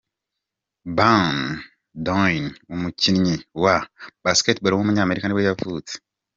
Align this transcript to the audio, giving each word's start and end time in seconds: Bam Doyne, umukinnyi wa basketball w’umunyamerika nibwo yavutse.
Bam 0.95 1.37
Doyne, 2.05 2.49
umukinnyi 2.73 3.35
wa 3.63 3.75
basketball 4.23 4.75
w’umunyamerika 4.75 5.25
nibwo 5.25 5.43
yavutse. 5.49 5.93